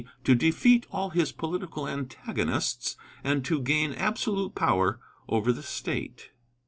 to 0.23 0.33
defeat 0.33 0.87
all 0.91 1.11
his 1.11 1.31
political 1.31 1.87
antagonists 1.87 2.97
and 3.23 3.45
to 3.45 3.61
gain 3.61 3.93
absolute 3.93 4.55
power 4.55 4.99
over 5.29 5.53
the 5.53 5.61
State. 5.61 6.31